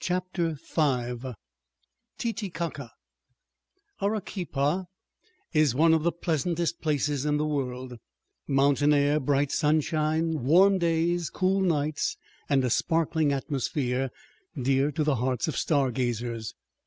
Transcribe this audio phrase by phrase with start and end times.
[0.00, 1.34] CHAPTER V
[2.16, 2.90] Titicaca
[4.00, 4.86] Arequipa
[5.52, 7.98] is one of the pleasantest places in the world:
[8.48, 12.16] mountain air, bright sunshine, warm days, cool nights,
[12.48, 14.08] and a sparkling atmosphere
[14.58, 16.54] dear to the hearts of star gazers.